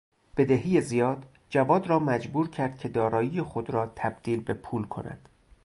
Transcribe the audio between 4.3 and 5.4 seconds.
به پول کند.